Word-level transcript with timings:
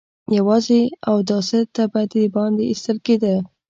يواځې 0.37 0.81
اوداسه 1.11 1.59
ته 1.75 1.83
به 1.91 2.01
د 2.11 2.13
باندې 2.35 2.63
ايستل 2.67 2.97
کېده. 3.05 3.35